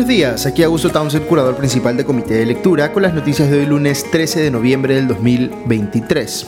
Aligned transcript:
buenos 0.00 0.16
días, 0.16 0.46
aquí 0.46 0.62
Augusto 0.62 0.88
Townsend, 0.88 1.26
curador 1.26 1.56
principal 1.56 1.94
de 1.94 2.06
Comité 2.06 2.32
de 2.32 2.46
Lectura, 2.46 2.90
con 2.90 3.02
las 3.02 3.12
noticias 3.12 3.50
de 3.50 3.58
hoy 3.58 3.66
lunes 3.66 4.10
13 4.10 4.40
de 4.40 4.50
noviembre 4.50 4.94
del 4.94 5.06
2023. 5.06 6.46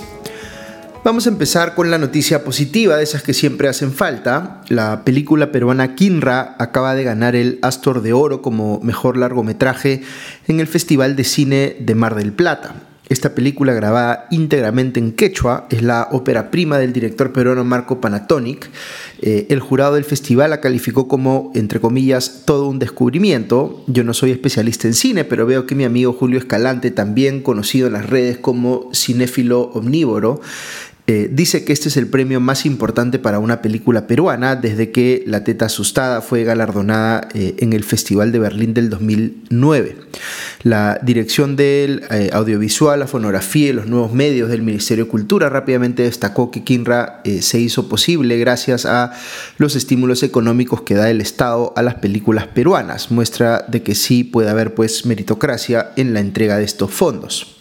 Vamos 1.05 1.27
a 1.27 1.29
empezar 1.29 1.75
con 1.75 1.91
la 1.91 1.99
noticia 1.99 2.45
positiva 2.45 2.97
de 2.97 3.03
esas 3.03 3.23
que 3.23 3.35
siempre 3.35 3.69
hacen 3.69 3.93
falta. 3.93 4.63
La 4.71 5.05
película 5.05 5.53
peruana 5.53 5.95
Kinra 5.95 6.57
acaba 6.59 6.95
de 6.95 7.05
ganar 7.05 7.37
el 7.37 7.59
Astor 7.61 8.01
de 8.01 8.15
Oro 8.15 8.41
como 8.41 8.81
mejor 8.81 9.19
largometraje 9.19 10.03
en 10.49 10.59
el 10.59 10.67
Festival 10.67 11.15
de 11.15 11.25
Cine 11.25 11.77
de 11.79 11.95
Mar 11.95 12.15
del 12.15 12.33
Plata. 12.33 12.73
Esta 13.09 13.35
película, 13.35 13.75
grabada 13.75 14.27
íntegramente 14.31 15.01
en 15.01 15.13
quechua, 15.13 15.67
es 15.71 15.83
la 15.83 16.09
ópera 16.13 16.51
prima 16.51 16.79
del 16.79 16.93
director 16.93 17.33
peruano 17.33 17.65
Marco 17.65 18.01
Panatonic. 18.01 18.71
Eh, 19.21 19.47
el 19.51 19.61
jurado 19.61 19.95
del 19.95 20.05
festival 20.05 20.51
la 20.51 20.61
calificó 20.61 21.09
como, 21.09 21.51
entre 21.55 21.81
comillas, 21.81 22.43
todo 22.47 22.69
un 22.69 22.79
descubrimiento. 22.79 23.85
Yo 23.87 24.05
no 24.05 24.15
soy 24.15 24.31
especialista 24.31 24.87
en 24.87 24.95
cine, 24.95 25.25
pero 25.25 25.47
veo 25.47 25.67
que 25.67 25.75
mi 25.75 25.85
amigo 25.85 26.13
Julio 26.13 26.39
Escalante, 26.39 26.91
también 26.91 27.43
conocido 27.43 27.89
en 27.89 27.95
las 27.95 28.09
redes 28.09 28.39
como 28.39 28.89
cinéfilo 28.95 29.63
omnívoro, 29.75 30.41
eh, 31.09 31.29
dice 31.33 31.65
que 31.65 31.73
este 31.73 31.89
es 31.89 31.97
el 31.97 32.07
premio 32.07 32.39
más 32.39 32.65
importante 32.65 33.19
para 33.19 33.41
una 33.41 33.61
película 33.61 34.07
peruana 34.07 34.55
desde 34.55 34.93
que 34.93 35.25
La 35.27 35.43
Teta 35.43 35.67
Asustada 35.67 36.21
fue 36.21 36.45
galardonada 36.45 37.29
eh, 37.35 37.57
en 37.59 37.73
el 37.73 37.83
Festival 37.83 38.31
de 38.31 38.39
Berlín 38.39 38.73
del 38.73 38.89
2009. 38.89 39.97
La 40.63 40.99
dirección 41.03 41.57
del 41.57 42.05
eh, 42.11 42.31
audiovisual, 42.33 43.01
la 43.01 43.07
fonografía 43.07 43.71
y 43.71 43.73
los 43.73 43.87
nuevos 43.87 44.13
medios 44.13 44.49
del 44.49 44.63
Ministerio 44.63 45.05
de 45.05 45.11
Cultura 45.11 45.49
rápidamente 45.49 46.05
destacó 46.05 46.51
que 46.51 46.63
Kinra 46.63 47.21
se 47.41 47.59
hizo 47.59 47.89
posible 47.89 48.39
gracias 48.39 48.87
a 48.87 49.13
los 49.59 49.75
estímulos 49.77 50.23
económicos 50.23 50.83
que 50.83 50.95
da 50.95 51.11
el 51.11 51.21
Estado 51.21 51.73
a 51.77 51.83
las 51.83 51.97
películas 51.97 52.47
peruanas, 52.47 53.11
muestra 53.11 53.65
de 53.69 53.83
que 53.83 53.95
sí 53.95 54.25
puede 54.25 54.51
haber 54.51 54.75
pues 54.75 55.07
meritocracia 55.07 55.93
en 55.97 56.15
la 56.15 56.21
entrega 56.21 56.57
de 56.59 56.65
estos 56.65 56.91
fondos. 56.91 57.57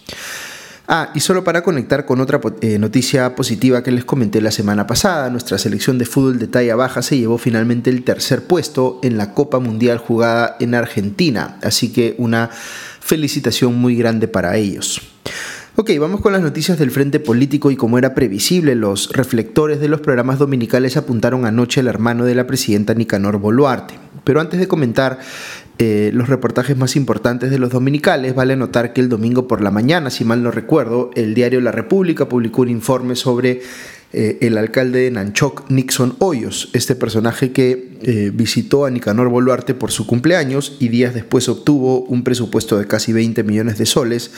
Ah, 0.94 1.10
y 1.16 1.22
solo 1.22 1.46
para 1.46 1.64
conectar 1.64 2.06
con 2.06 2.20
otra 2.20 2.42
eh, 2.60 2.78
noticia 2.78 3.34
positiva 3.34 3.82
que 3.82 3.92
les 3.92 4.04
comenté 4.04 4.42
la 4.42 4.52
semana 4.52 4.86
pasada, 4.88 5.30
nuestra 5.30 5.58
selección 5.58 5.98
de 5.98 6.04
fútbol 6.04 6.38
de 6.38 6.48
talla 6.48 6.76
baja 6.76 7.02
se 7.02 7.18
llevó 7.18 7.38
finalmente 7.38 7.90
el 7.90 8.04
tercer 8.04 8.44
puesto 8.44 9.00
en 9.02 9.18
la 9.18 9.34
Copa 9.34 9.60
Mundial 9.60 10.00
jugada 10.00 10.58
en 10.60 10.76
Argentina, 10.76 11.58
así 11.64 11.94
que 11.94 12.16
una 12.18 12.50
felicitación 13.00 13.76
muy 13.76 13.96
grande 13.96 14.28
para 14.28 14.58
ellos. 14.58 15.00
Ok, 15.78 15.92
vamos 15.98 16.20
con 16.20 16.34
las 16.34 16.42
noticias 16.42 16.78
del 16.78 16.92
frente 16.92 17.22
político 17.22 17.72
y 17.72 17.78
como 17.78 17.98
era 17.98 18.14
previsible, 18.14 18.76
los 18.76 19.14
reflectores 19.14 19.80
de 19.80 19.88
los 19.88 20.02
programas 20.02 20.40
dominicales 20.40 20.98
apuntaron 20.98 21.46
anoche 21.46 21.80
al 21.80 21.88
hermano 21.88 22.26
de 22.26 22.36
la 22.36 22.48
presidenta 22.48 22.94
Nicanor 22.94 23.38
Boluarte. 23.38 23.94
Pero 24.26 24.42
antes 24.42 24.60
de 24.60 24.68
comentar 24.68 25.20
eh, 25.78 26.12
los 26.14 26.30
reportajes 26.30 26.78
más 26.78 26.96
importantes 26.96 27.50
de 27.50 27.60
los 27.60 27.72
dominicales, 27.72 28.36
vale 28.36 28.56
notar 28.56 28.94
que 28.94 29.02
el 29.02 29.10
domingo 29.10 29.48
por 29.48 29.62
la 29.62 29.72
mañana, 29.72 30.10
si 30.10 30.24
mal 30.24 30.44
no 30.44 30.52
recuerdo, 30.52 31.12
el 31.16 31.34
diario 31.34 31.62
La 31.62 31.72
República 31.72 32.30
publicó 32.30 32.62
un 32.62 32.70
informe 32.70 33.16
sobre 33.16 33.62
eh, 34.14 34.40
el 34.42 34.58
alcalde 34.58 35.00
de 35.00 35.12
Nanchoc, 35.12 35.70
Nixon 35.70 36.16
Hoyos, 36.20 36.70
este 36.74 36.96
personaje 36.96 37.52
que 37.52 37.92
eh, 38.02 38.32
visitó 38.34 38.86
a 38.86 38.90
Nicanor 38.90 39.30
Boluarte 39.30 39.74
por 39.74 39.92
su 39.92 40.06
cumpleaños 40.06 40.76
y 40.80 40.90
días 40.90 41.14
después 41.14 41.48
obtuvo 41.48 42.02
un 42.02 42.24
presupuesto 42.24 42.78
de 42.78 42.88
casi 42.88 43.14
20 43.14 43.44
millones 43.44 43.78
de 43.78 43.86
soles 43.86 44.32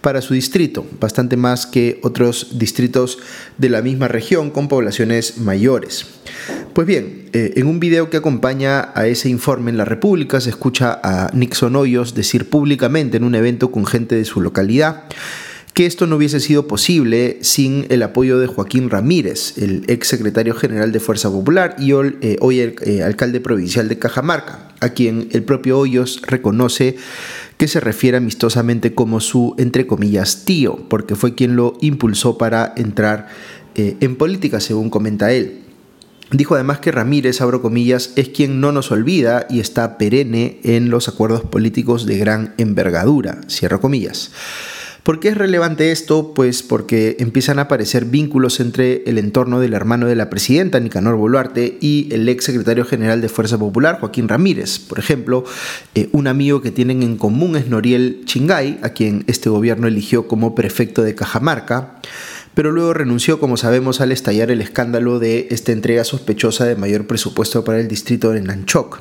para 0.00 0.20
su 0.20 0.34
distrito, 0.34 0.84
bastante 0.98 1.36
más 1.36 1.66
que 1.66 2.00
otros 2.02 2.58
distritos 2.58 3.18
de 3.56 3.68
la 3.68 3.82
misma 3.82 4.08
región 4.08 4.50
con 4.50 4.66
poblaciones 4.66 5.38
mayores. 5.38 6.06
Pues 6.72 6.86
bien, 6.86 7.28
eh, 7.32 7.52
en 7.56 7.66
un 7.66 7.78
video 7.78 8.10
que 8.10 8.16
acompaña 8.16 8.90
a 8.94 9.06
ese 9.06 9.28
informe 9.28 9.70
en 9.70 9.76
la 9.76 9.84
República 9.84 10.40
se 10.40 10.50
escucha 10.50 10.98
a 11.04 11.30
Nixon 11.34 11.76
Hoyos 11.76 12.14
decir 12.14 12.50
públicamente 12.50 13.16
en 13.16 13.24
un 13.24 13.34
evento 13.34 13.70
con 13.70 13.86
gente 13.86 14.16
de 14.16 14.24
su 14.24 14.40
localidad, 14.40 15.04
que 15.80 15.86
esto 15.86 16.06
no 16.06 16.16
hubiese 16.16 16.40
sido 16.40 16.66
posible 16.66 17.38
sin 17.40 17.86
el 17.88 18.02
apoyo 18.02 18.38
de 18.38 18.46
Joaquín 18.46 18.90
Ramírez, 18.90 19.56
el 19.56 19.84
ex 19.86 20.08
secretario 20.08 20.54
general 20.54 20.92
de 20.92 21.00
Fuerza 21.00 21.30
Popular 21.30 21.74
y 21.78 21.92
hoy, 21.92 22.18
eh, 22.20 22.36
el 22.42 22.74
eh, 22.82 23.02
alcalde 23.02 23.40
provincial 23.40 23.88
de 23.88 23.98
Cajamarca, 23.98 24.68
a 24.80 24.90
quien 24.90 25.30
el 25.32 25.42
propio 25.42 25.78
Hoyos 25.78 26.20
reconoce 26.26 26.96
que 27.56 27.66
se 27.66 27.80
refiere 27.80 28.18
amistosamente 28.18 28.94
como 28.94 29.20
su, 29.20 29.54
entre 29.56 29.86
comillas, 29.86 30.44
tío, 30.44 30.86
porque 30.90 31.16
fue 31.16 31.34
quien 31.34 31.56
lo 31.56 31.78
impulsó 31.80 32.36
para 32.36 32.74
entrar 32.76 33.28
eh, 33.74 33.96
en 34.00 34.16
política, 34.16 34.60
según 34.60 34.90
comenta 34.90 35.32
él. 35.32 35.60
Dijo 36.30 36.56
además 36.56 36.80
que 36.80 36.92
Ramírez, 36.92 37.40
abro 37.40 37.62
comillas, 37.62 38.12
es 38.16 38.28
quien 38.28 38.60
no 38.60 38.70
nos 38.70 38.92
olvida 38.92 39.46
y 39.48 39.60
está 39.60 39.96
perenne 39.96 40.60
en 40.62 40.90
los 40.90 41.08
acuerdos 41.08 41.40
políticos 41.40 42.04
de 42.04 42.18
gran 42.18 42.52
envergadura, 42.58 43.40
cierro 43.48 43.80
comillas. 43.80 44.30
¿Por 45.02 45.18
qué 45.18 45.28
es 45.28 45.36
relevante 45.36 45.92
esto? 45.92 46.34
Pues 46.34 46.62
porque 46.62 47.16
empiezan 47.20 47.58
a 47.58 47.62
aparecer 47.62 48.04
vínculos 48.04 48.60
entre 48.60 49.02
el 49.06 49.18
entorno 49.18 49.58
del 49.58 49.72
hermano 49.72 50.06
de 50.06 50.14
la 50.14 50.28
presidenta, 50.28 50.78
Nicanor 50.78 51.16
Boluarte, 51.16 51.78
y 51.80 52.08
el 52.12 52.28
ex 52.28 52.44
secretario 52.44 52.84
general 52.84 53.20
de 53.20 53.28
Fuerza 53.28 53.58
Popular, 53.58 53.98
Joaquín 54.00 54.28
Ramírez. 54.28 54.78
Por 54.78 54.98
ejemplo, 54.98 55.44
eh, 55.94 56.08
un 56.12 56.26
amigo 56.26 56.60
que 56.60 56.70
tienen 56.70 57.02
en 57.02 57.16
común 57.16 57.56
es 57.56 57.66
Noriel 57.68 58.22
Chingay, 58.26 58.78
a 58.82 58.90
quien 58.90 59.24
este 59.26 59.48
gobierno 59.48 59.86
eligió 59.86 60.28
como 60.28 60.54
prefecto 60.54 61.02
de 61.02 61.14
Cajamarca 61.14 62.00
pero 62.54 62.72
luego 62.72 62.92
renunció, 62.92 63.38
como 63.38 63.56
sabemos, 63.56 64.00
al 64.00 64.12
estallar 64.12 64.50
el 64.50 64.60
escándalo 64.60 65.18
de 65.18 65.48
esta 65.50 65.72
entrega 65.72 66.04
sospechosa 66.04 66.64
de 66.64 66.76
mayor 66.76 67.06
presupuesto 67.06 67.64
para 67.64 67.78
el 67.78 67.88
distrito 67.88 68.32
de 68.32 68.42
Nanchoc. 68.42 69.00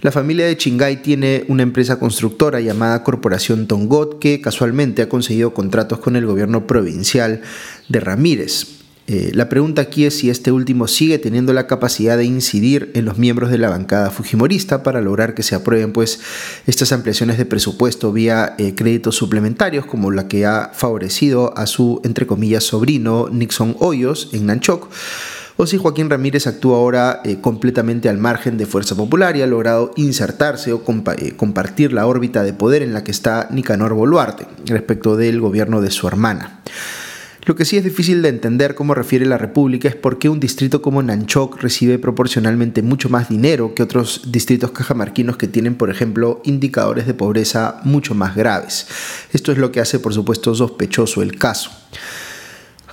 La 0.00 0.12
familia 0.12 0.46
de 0.46 0.56
Chingay 0.56 1.02
tiene 1.02 1.44
una 1.48 1.62
empresa 1.62 1.98
constructora 1.98 2.60
llamada 2.60 3.02
Corporación 3.02 3.66
Tongot 3.66 4.18
que 4.18 4.40
casualmente 4.40 5.02
ha 5.02 5.08
conseguido 5.08 5.54
contratos 5.54 5.98
con 6.00 6.16
el 6.16 6.26
gobierno 6.26 6.66
provincial 6.66 7.42
de 7.88 8.00
Ramírez. 8.00 8.84
Eh, 9.06 9.32
la 9.34 9.50
pregunta 9.50 9.82
aquí 9.82 10.06
es 10.06 10.16
si 10.16 10.30
este 10.30 10.50
último 10.50 10.88
sigue 10.88 11.18
teniendo 11.18 11.52
la 11.52 11.66
capacidad 11.66 12.16
de 12.16 12.24
incidir 12.24 12.90
en 12.94 13.04
los 13.04 13.18
miembros 13.18 13.50
de 13.50 13.58
la 13.58 13.68
bancada 13.68 14.10
fujimorista 14.10 14.82
para 14.82 15.02
lograr 15.02 15.34
que 15.34 15.42
se 15.42 15.54
aprueben 15.54 15.92
pues, 15.92 16.20
estas 16.66 16.90
ampliaciones 16.92 17.36
de 17.36 17.44
presupuesto 17.44 18.12
vía 18.12 18.54
eh, 18.56 18.74
créditos 18.74 19.16
suplementarios 19.16 19.84
como 19.84 20.10
la 20.10 20.26
que 20.26 20.46
ha 20.46 20.70
favorecido 20.72 21.56
a 21.58 21.66
su, 21.66 22.00
entre 22.02 22.26
comillas, 22.26 22.64
sobrino 22.64 23.28
Nixon 23.30 23.76
Hoyos 23.78 24.30
en 24.32 24.46
Nanchoc 24.46 24.88
o 25.56 25.66
si 25.66 25.76
Joaquín 25.76 26.10
Ramírez 26.10 26.46
actúa 26.46 26.76
ahora 26.76 27.20
eh, 27.24 27.38
completamente 27.40 28.08
al 28.08 28.18
margen 28.18 28.58
de 28.58 28.66
Fuerza 28.66 28.94
Popular 28.94 29.36
y 29.36 29.42
ha 29.42 29.46
logrado 29.46 29.92
insertarse 29.96 30.72
o 30.72 30.82
eh, 31.18 31.32
compartir 31.36 31.92
la 31.92 32.06
órbita 32.06 32.42
de 32.42 32.52
poder 32.52 32.82
en 32.82 32.92
la 32.92 33.04
que 33.04 33.10
está 33.10 33.48
Nicanor 33.50 33.94
Boluarte 33.94 34.46
respecto 34.66 35.16
del 35.16 35.40
gobierno 35.40 35.80
de 35.80 35.90
su 35.90 36.08
hermana. 36.08 36.60
Lo 37.46 37.56
que 37.56 37.66
sí 37.66 37.76
es 37.76 37.84
difícil 37.84 38.22
de 38.22 38.30
entender 38.30 38.74
como 38.74 38.94
refiere 38.94 39.26
la 39.26 39.36
República 39.36 39.86
es 39.86 39.94
por 39.94 40.18
qué 40.18 40.30
un 40.30 40.40
distrito 40.40 40.80
como 40.80 41.02
Nanchoc 41.02 41.60
recibe 41.60 41.98
proporcionalmente 41.98 42.80
mucho 42.80 43.10
más 43.10 43.28
dinero 43.28 43.74
que 43.74 43.82
otros 43.82 44.22
distritos 44.32 44.70
cajamarquinos 44.70 45.36
que 45.36 45.46
tienen, 45.46 45.74
por 45.74 45.90
ejemplo, 45.90 46.40
indicadores 46.44 47.06
de 47.06 47.12
pobreza 47.12 47.80
mucho 47.84 48.14
más 48.14 48.34
graves. 48.34 48.86
Esto 49.34 49.52
es 49.52 49.58
lo 49.58 49.72
que 49.72 49.80
hace, 49.80 49.98
por 49.98 50.14
supuesto, 50.14 50.54
sospechoso 50.54 51.20
el 51.20 51.36
caso. 51.36 51.70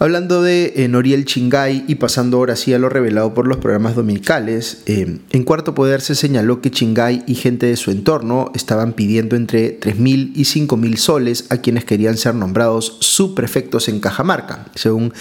Hablando 0.01 0.41
de 0.41 0.73
eh, 0.77 0.87
Noriel 0.87 1.25
Chingay 1.25 1.85
y 1.87 1.93
pasando 1.93 2.37
ahora 2.37 2.55
sí 2.55 2.73
a 2.73 2.79
lo 2.79 2.89
revelado 2.89 3.35
por 3.35 3.45
los 3.45 3.57
programas 3.57 3.95
dominicales, 3.95 4.81
eh, 4.87 5.19
en 5.29 5.43
Cuarto 5.43 5.75
Poder 5.75 6.01
se 6.01 6.15
señaló 6.15 6.59
que 6.59 6.71
Chingay 6.71 7.23
y 7.27 7.35
gente 7.35 7.67
de 7.67 7.75
su 7.75 7.91
entorno 7.91 8.51
estaban 8.55 8.93
pidiendo 8.93 9.35
entre 9.35 9.79
3.000 9.79 10.31
y 10.33 10.41
5.000 10.41 10.95
soles 10.95 11.45
a 11.51 11.57
quienes 11.57 11.85
querían 11.85 12.17
ser 12.17 12.33
nombrados 12.33 12.97
subprefectos 13.01 13.89
en 13.89 13.99
Cajamarca, 13.99 14.65
según 14.73 15.13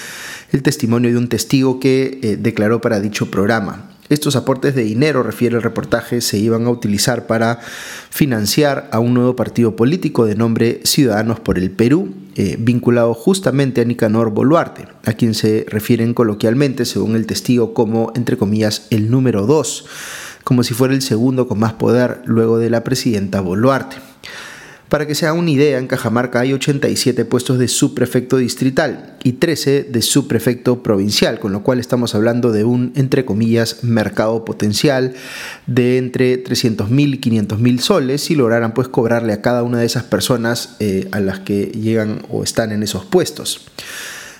el 0.50 0.62
testimonio 0.62 1.10
de 1.10 1.18
un 1.18 1.28
testigo 1.28 1.78
que 1.78 2.18
eh, 2.22 2.38
declaró 2.40 2.80
para 2.80 3.00
dicho 3.00 3.30
programa. 3.30 3.90
Estos 4.10 4.34
aportes 4.34 4.74
de 4.74 4.82
dinero, 4.82 5.22
refiere 5.22 5.54
el 5.54 5.62
reportaje, 5.62 6.20
se 6.20 6.36
iban 6.36 6.66
a 6.66 6.70
utilizar 6.70 7.28
para 7.28 7.60
financiar 8.10 8.88
a 8.90 8.98
un 8.98 9.14
nuevo 9.14 9.36
partido 9.36 9.76
político 9.76 10.26
de 10.26 10.34
nombre 10.34 10.80
Ciudadanos 10.82 11.38
por 11.38 11.58
el 11.58 11.70
Perú, 11.70 12.12
eh, 12.34 12.56
vinculado 12.58 13.14
justamente 13.14 13.80
a 13.80 13.84
Nicanor 13.84 14.30
Boluarte, 14.30 14.88
a 15.06 15.12
quien 15.12 15.34
se 15.34 15.64
refieren 15.68 16.12
coloquialmente, 16.12 16.86
según 16.86 17.14
el 17.14 17.26
testigo, 17.26 17.72
como, 17.72 18.12
entre 18.16 18.36
comillas, 18.36 18.88
el 18.90 19.12
número 19.12 19.46
dos, 19.46 19.86
como 20.42 20.64
si 20.64 20.74
fuera 20.74 20.92
el 20.92 21.02
segundo 21.02 21.46
con 21.46 21.60
más 21.60 21.74
poder 21.74 22.20
luego 22.24 22.58
de 22.58 22.68
la 22.68 22.82
presidenta 22.82 23.40
Boluarte. 23.40 24.09
Para 24.90 25.06
que 25.06 25.14
se 25.14 25.30
una 25.30 25.52
idea, 25.52 25.78
en 25.78 25.86
Cajamarca 25.86 26.40
hay 26.40 26.52
87 26.52 27.24
puestos 27.24 27.60
de 27.60 27.68
subprefecto 27.68 28.38
distrital 28.38 29.16
y 29.22 29.34
13 29.34 29.84
de 29.84 30.02
subprefecto 30.02 30.82
provincial, 30.82 31.38
con 31.38 31.52
lo 31.52 31.62
cual 31.62 31.78
estamos 31.78 32.16
hablando 32.16 32.50
de 32.50 32.64
un, 32.64 32.92
entre 32.96 33.24
comillas, 33.24 33.84
mercado 33.84 34.44
potencial 34.44 35.14
de 35.68 35.96
entre 35.96 36.38
300 36.38 36.90
mil 36.90 37.14
y 37.14 37.18
500 37.18 37.60
mil 37.60 37.78
soles 37.78 38.22
si 38.22 38.34
lograran 38.34 38.74
pues 38.74 38.88
cobrarle 38.88 39.32
a 39.32 39.40
cada 39.40 39.62
una 39.62 39.78
de 39.78 39.86
esas 39.86 40.02
personas 40.02 40.74
eh, 40.80 41.06
a 41.12 41.20
las 41.20 41.38
que 41.38 41.66
llegan 41.66 42.22
o 42.28 42.42
están 42.42 42.72
en 42.72 42.82
esos 42.82 43.04
puestos. 43.04 43.70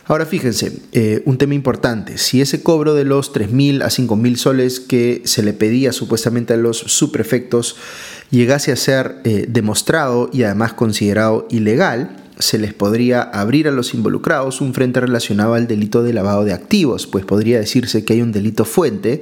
Ahora 0.06 0.26
fíjense, 0.26 0.72
eh, 0.90 1.22
un 1.26 1.38
tema 1.38 1.54
importante, 1.54 2.18
si 2.18 2.40
ese 2.40 2.64
cobro 2.64 2.94
de 2.94 3.04
los 3.04 3.32
3.000 3.32 3.84
a 3.84 3.90
5.000 3.90 4.34
soles 4.34 4.80
que 4.80 5.22
se 5.24 5.44
le 5.44 5.52
pedía 5.52 5.92
supuestamente 5.92 6.54
a 6.54 6.56
los 6.56 6.78
subprefectos 6.78 7.76
llegase 8.30 8.72
a 8.72 8.76
ser 8.76 9.16
eh, 9.24 9.46
demostrado 9.48 10.30
y 10.32 10.42
además 10.42 10.72
considerado 10.72 11.46
ilegal, 11.50 12.16
se 12.38 12.58
les 12.58 12.72
podría 12.72 13.22
abrir 13.22 13.68
a 13.68 13.70
los 13.70 13.94
involucrados 13.94 14.60
un 14.60 14.72
frente 14.72 15.00
relacionado 15.00 15.54
al 15.54 15.66
delito 15.66 16.02
de 16.02 16.12
lavado 16.12 16.44
de 16.44 16.52
activos, 16.52 17.06
pues 17.06 17.24
podría 17.24 17.58
decirse 17.58 18.04
que 18.04 18.14
hay 18.14 18.22
un 18.22 18.32
delito 18.32 18.64
fuente 18.64 19.20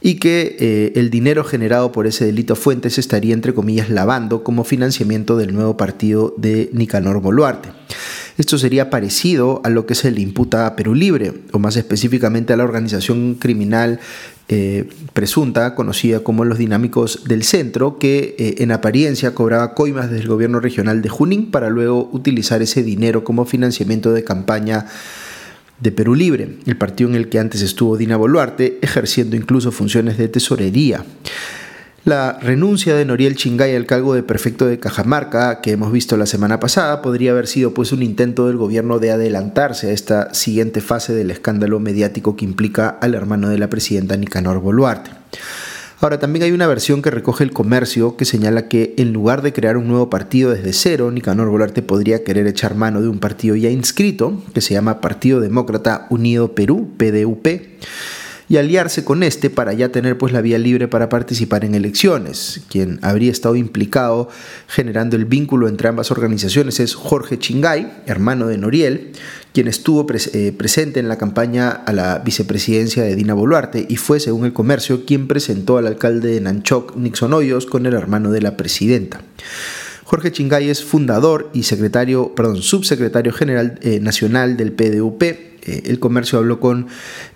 y 0.00 0.16
que 0.16 0.56
eh, 0.60 0.92
el 0.96 1.10
dinero 1.10 1.42
generado 1.42 1.90
por 1.90 2.06
ese 2.06 2.26
delito 2.26 2.54
fuente 2.54 2.90
se 2.90 3.00
estaría, 3.00 3.34
entre 3.34 3.54
comillas, 3.54 3.90
lavando 3.90 4.44
como 4.44 4.62
financiamiento 4.62 5.36
del 5.36 5.54
nuevo 5.54 5.76
partido 5.76 6.34
de 6.36 6.70
Nicanor 6.72 7.20
Boluarte. 7.20 7.70
Esto 8.38 8.58
sería 8.58 8.90
parecido 8.90 9.62
a 9.64 9.70
lo 9.70 9.86
que 9.86 9.94
se 9.94 10.10
le 10.10 10.20
imputa 10.20 10.66
a 10.66 10.76
Perú 10.76 10.94
Libre, 10.94 11.32
o 11.52 11.58
más 11.58 11.76
específicamente 11.76 12.52
a 12.52 12.56
la 12.56 12.64
organización 12.64 13.34
criminal 13.34 13.98
eh, 14.48 14.88
presunta, 15.12 15.74
conocida 15.74 16.20
como 16.20 16.44
los 16.44 16.58
dinámicos 16.58 17.24
del 17.24 17.42
centro, 17.42 17.98
que 17.98 18.36
eh, 18.38 18.56
en 18.58 18.72
apariencia 18.72 19.34
cobraba 19.34 19.74
coimas 19.74 20.10
desde 20.10 20.22
el 20.22 20.28
gobierno 20.28 20.60
regional 20.60 21.02
de 21.02 21.08
Junín 21.08 21.50
para 21.50 21.70
luego 21.70 22.08
utilizar 22.12 22.62
ese 22.62 22.82
dinero 22.82 23.24
como 23.24 23.46
financiamiento 23.46 24.12
de 24.12 24.22
campaña 24.22 24.86
de 25.80 25.92
Perú 25.92 26.14
Libre, 26.14 26.58
el 26.66 26.76
partido 26.76 27.10
en 27.10 27.16
el 27.16 27.28
que 27.28 27.38
antes 27.38 27.62
estuvo 27.62 27.96
Dina 27.96 28.16
Boluarte, 28.16 28.78
ejerciendo 28.82 29.36
incluso 29.36 29.72
funciones 29.72 30.16
de 30.16 30.28
tesorería. 30.28 31.04
La 32.06 32.38
renuncia 32.40 32.94
de 32.94 33.04
Noriel 33.04 33.34
Chingay 33.34 33.74
al 33.74 33.84
cargo 33.84 34.14
de 34.14 34.22
prefecto 34.22 34.64
de 34.64 34.78
Cajamarca, 34.78 35.60
que 35.60 35.72
hemos 35.72 35.90
visto 35.90 36.16
la 36.16 36.26
semana 36.26 36.60
pasada, 36.60 37.02
podría 37.02 37.32
haber 37.32 37.48
sido 37.48 37.74
pues 37.74 37.90
un 37.90 38.00
intento 38.00 38.46
del 38.46 38.56
gobierno 38.56 39.00
de 39.00 39.10
adelantarse 39.10 39.88
a 39.88 39.92
esta 39.92 40.32
siguiente 40.32 40.80
fase 40.80 41.12
del 41.14 41.32
escándalo 41.32 41.80
mediático 41.80 42.36
que 42.36 42.44
implica 42.44 42.90
al 42.90 43.14
hermano 43.16 43.48
de 43.48 43.58
la 43.58 43.68
presidenta 43.68 44.16
Nicanor 44.16 44.60
Boluarte. 44.60 45.10
Ahora, 46.00 46.20
también 46.20 46.44
hay 46.44 46.52
una 46.52 46.68
versión 46.68 47.02
que 47.02 47.10
recoge 47.10 47.42
el 47.42 47.52
comercio 47.52 48.16
que 48.16 48.24
señala 48.24 48.68
que 48.68 48.94
en 48.98 49.12
lugar 49.12 49.42
de 49.42 49.52
crear 49.52 49.76
un 49.76 49.88
nuevo 49.88 50.08
partido 50.08 50.52
desde 50.52 50.74
cero, 50.74 51.10
Nicanor 51.10 51.48
Boluarte 51.48 51.82
podría 51.82 52.22
querer 52.22 52.46
echar 52.46 52.76
mano 52.76 53.02
de 53.02 53.08
un 53.08 53.18
partido 53.18 53.56
ya 53.56 53.70
inscrito, 53.70 54.44
que 54.54 54.60
se 54.60 54.74
llama 54.74 55.00
Partido 55.00 55.40
Demócrata 55.40 56.06
Unido 56.10 56.54
Perú, 56.54 56.88
PDUP 56.98 57.48
y 58.48 58.58
aliarse 58.58 59.04
con 59.04 59.22
este 59.22 59.50
para 59.50 59.72
ya 59.72 59.90
tener 59.90 60.16
pues 60.18 60.32
la 60.32 60.40
vía 60.40 60.58
libre 60.58 60.88
para 60.88 61.08
participar 61.08 61.64
en 61.64 61.74
elecciones. 61.74 62.60
Quien 62.68 62.98
habría 63.02 63.30
estado 63.30 63.56
implicado 63.56 64.28
generando 64.68 65.16
el 65.16 65.24
vínculo 65.24 65.68
entre 65.68 65.88
ambas 65.88 66.10
organizaciones 66.10 66.78
es 66.80 66.94
Jorge 66.94 67.38
Chingay, 67.38 68.02
hermano 68.06 68.46
de 68.46 68.58
Noriel, 68.58 69.12
quien 69.52 69.68
estuvo 69.68 70.06
eh, 70.12 70.52
presente 70.56 71.00
en 71.00 71.08
la 71.08 71.18
campaña 71.18 71.70
a 71.70 71.92
la 71.92 72.18
vicepresidencia 72.18 73.02
de 73.02 73.16
Dina 73.16 73.34
Boluarte 73.34 73.86
y 73.88 73.96
fue, 73.96 74.20
según 74.20 74.44
el 74.44 74.52
comercio, 74.52 75.04
quien 75.04 75.28
presentó 75.28 75.78
al 75.78 75.86
alcalde 75.86 76.28
de 76.28 76.40
Nanchoc, 76.40 76.94
Nixon 76.96 77.32
Hoyos, 77.32 77.66
con 77.66 77.86
el 77.86 77.94
hermano 77.94 78.30
de 78.30 78.42
la 78.42 78.56
presidenta. 78.56 79.22
Jorge 80.04 80.30
Chingay 80.30 80.70
es 80.70 80.84
fundador 80.84 81.50
y 81.52 81.64
secretario, 81.64 82.32
perdón, 82.36 82.62
subsecretario 82.62 83.32
general 83.32 83.80
eh, 83.82 83.98
nacional 83.98 84.56
del 84.56 84.70
PDUP 84.70 85.22
eh, 85.66 85.82
el 85.86 85.98
comercio 85.98 86.38
habló 86.38 86.60
con 86.60 86.86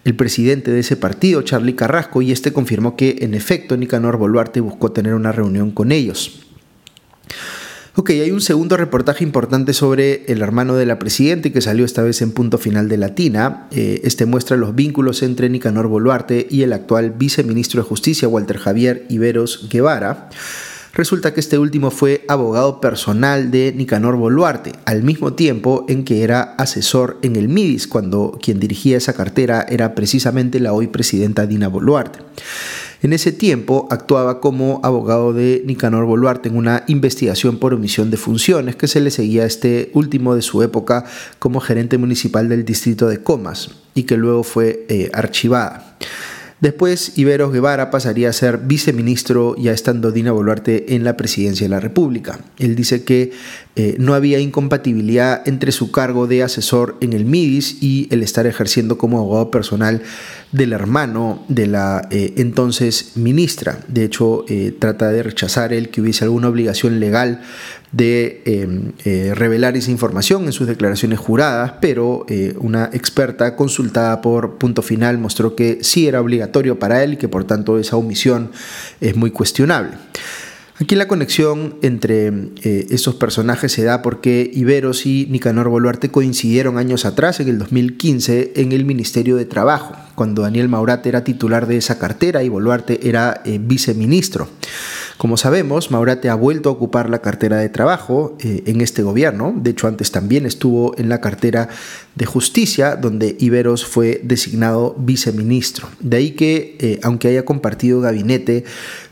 el 0.05 0.15
presidente 0.15 0.71
de 0.71 0.81
ese 0.81 0.97
partido, 0.97 1.43
Charlie 1.43 1.75
Carrasco, 1.75 2.23
y 2.23 2.33
este 2.33 2.53
confirmó 2.53 2.97
que 2.97 3.19
en 3.21 3.35
efecto 3.35 3.77
Nicanor 3.77 4.17
Boluarte 4.17 4.61
buscó 4.61 4.93
tener 4.93 5.15
una 5.15 5.33
reunión 5.33 5.73
con 5.73 5.93
ellos. 5.93 6.47
Ok, 7.97 8.11
hay 8.11 8.31
un 8.31 8.41
segundo 8.41 8.77
reportaje 8.77 9.25
importante 9.25 9.73
sobre 9.73 10.25
el 10.27 10.43
hermano 10.43 10.77
de 10.77 10.87
la 10.87 10.99
presidenta 10.99 11.51
que 11.51 11.61
salió 11.61 11.85
esta 11.85 12.03
vez 12.03 12.23
en 12.23 12.31
punto 12.31 12.57
final 12.57 12.89
de 12.89 12.97
Latina. 12.97 13.67
Eh, 13.73 14.03
este 14.05 14.27
muestra 14.27 14.57
los 14.57 14.77
vínculos 14.77 15.23
entre 15.23 15.49
Nicanor 15.49 15.89
Boluarte 15.89 16.47
y 16.49 16.63
el 16.63 16.73
actual 16.73 17.11
viceministro 17.11 17.83
de 17.83 17.89
Justicia, 17.89 18.29
Walter 18.29 18.59
Javier 18.59 19.07
Iberos 19.09 19.69
Guevara. 19.71 20.31
Resulta 20.93 21.33
que 21.33 21.41
este 21.41 21.59
último 21.59 21.91
fue 21.91 22.25
abogado 22.29 22.81
personal 22.81 23.51
de 23.51 23.73
Nicanor 23.77 24.17
Boluarte, 24.17 24.73
al 24.87 25.05
mismo 25.05 25.35
tiempo 25.35 25.85
en 25.89 26.05
que 26.05 26.25
era 26.25 26.55
asesor 26.59 27.19
en 27.23 27.37
el 27.37 27.49
MIDIS, 27.49 27.87
cuando 27.87 28.37
quien 28.43 28.59
dirigía 28.59 28.97
esa 28.97 29.13
cartera 29.13 29.65
era 29.69 29.95
precisamente 29.95 30.59
la 30.59 30.73
hoy 30.73 30.89
presidenta 30.89 31.47
Dina 31.47 31.69
Boluarte. 31.69 32.19
En 33.03 33.15
ese 33.15 33.33
tiempo 33.33 33.89
actuaba 33.91 34.41
como 34.41 34.81
abogado 34.83 35.33
de 35.33 35.63
Nicanor 35.65 36.05
Boluarte 36.05 36.51
en 36.51 36.57
una 36.57 36.85
investigación 36.87 37.59
por 37.59 37.73
omisión 37.73 38.11
de 38.11 38.19
funciones 38.19 38.77
que 38.77 38.89
se 38.89 39.01
le 39.01 39.11
seguía 39.11 39.45
a 39.45 39.47
este 39.47 39.91
último 39.95 40.35
de 40.35 40.43
su 40.43 40.63
época 40.63 41.05
como 41.39 41.61
gerente 41.61 41.97
municipal 41.97 42.49
del 42.49 42.65
distrito 42.65 43.09
de 43.09 43.23
Comas 43.23 43.71
y 43.95 44.03
que 44.03 44.19
luego 44.19 44.43
fue 44.43 44.85
eh, 44.89 45.11
archivada. 45.15 45.97
Después, 46.61 47.17
Iberos 47.17 47.53
Guevara 47.53 47.91
pasaría 47.91 48.29
a 48.29 48.35
ser 48.35 48.59
viceministro 48.59 49.57
ya 49.57 49.73
estando 49.73 50.13
Dina 50.13 50.33
Boluarte 50.33 50.95
en 50.95 51.05
la 51.05 51.17
presidencia 51.17 51.65
de 51.65 51.71
la 51.71 51.81
República. 51.81 52.41
Él 52.59 52.77
dice 52.77 53.03
que 53.03 53.33
eh, 53.77 53.95
no 53.99 54.15
había 54.15 54.41
incompatibilidad 54.41 55.47
entre 55.47 55.71
su 55.71 55.93
cargo 55.93 56.27
de 56.27 56.43
asesor 56.43 56.97
en 57.01 57.13
el 57.13 57.25
MIDIS 57.25 57.81
y 57.81 58.09
el 58.11 58.25
estar 58.25 58.47
ejerciendo 58.49 58.99
como 58.99 59.19
abogado 59.19 59.53
personal 59.53 60.03
del 60.51 60.73
hermano 60.73 61.45
de 61.47 61.69
la 61.69 62.09
eh, 62.11 62.35
entonces 62.39 63.13
ministra. 63.15 63.79
De 63.87 64.05
hecho, 64.05 64.45
eh, 64.49 64.75
trata 64.77 65.11
de 65.11 65.23
rechazar 65.23 65.73
el 65.73 65.89
que 65.91 66.01
hubiese 66.01 66.25
alguna 66.25 66.49
obligación 66.49 66.99
legal 66.99 67.43
de 67.93 68.93
revelar 69.35 69.77
esa 69.77 69.91
información 69.91 70.45
en 70.45 70.53
sus 70.53 70.69
declaraciones 70.69 71.19
juradas, 71.19 71.73
pero 71.81 72.25
una 72.61 72.89
experta 72.93 73.57
consultada 73.57 74.21
por 74.21 74.59
Punto 74.59 74.81
Final 74.81 75.19
mostró 75.19 75.57
que 75.57 75.79
sí 75.83 76.07
era 76.07 76.21
obligatorio 76.21 76.79
para 76.79 77.03
él 77.03 77.15
y 77.15 77.17
que 77.17 77.27
por 77.27 77.43
tanto 77.43 77.81
esa 77.81 77.97
omisión 77.97 78.53
es 79.01 79.17
muy 79.17 79.33
cuestionable. 79.33 79.91
Aquí 80.81 80.95
la 80.95 81.09
conexión 81.09 81.77
entre 81.83 82.29
eh, 82.63 82.87
estos 82.89 83.15
personajes 83.15 83.71
se 83.71 83.85
da 83.85 84.01
porque 84.01 84.51
Iberos 84.51 85.05
y 85.05 85.27
Nicanor 85.29 85.69
Boluarte 85.69 86.11
coincidieron 86.11 86.79
años 86.79 87.05
atrás, 87.05 87.39
en 87.39 87.49
el 87.49 87.59
2015, 87.59 88.53
en 88.57 88.73
el 88.73 88.87
Ministerio 88.87 89.37
de 89.37 89.45
Trabajo, 89.45 89.95
cuando 90.21 90.43
Daniel 90.43 90.69
Maurat 90.69 91.07
era 91.07 91.25
titular 91.25 91.67
de 91.67 91.79
esa 91.79 91.99
cartera 91.99 92.43
y 92.43 92.51
Boluarte 92.51 93.09
era 93.09 93.41
viceministro. 93.61 94.49
Como 95.17 95.39
sabemos, 95.39 95.91
Maurate 95.91 96.29
ha 96.29 96.35
vuelto 96.35 96.69
a 96.69 96.73
ocupar 96.73 97.09
la 97.09 97.21
cartera 97.21 97.57
de 97.57 97.71
trabajo 97.71 98.37
eh, 98.41 98.63
en 98.67 98.83
este 98.83 99.03
gobierno. 99.03 99.55
De 99.57 99.71
hecho, 99.71 99.87
antes 99.87 100.11
también 100.13 100.45
estuvo 100.45 100.95
en 100.99 101.09
la 101.09 101.23
cartera 101.23 101.69
de 102.15 102.27
justicia, 102.27 102.97
donde 102.97 103.37
Iberos 103.39 103.87
fue 103.87 104.21
designado 104.23 104.95
viceministro. 104.99 105.89
De 106.01 106.19
ahí 106.19 106.31
que, 106.33 106.77
eh, 106.81 107.01
aunque 107.03 107.29
haya 107.29 107.47
compartido 107.47 108.03
gabinete 108.03 108.65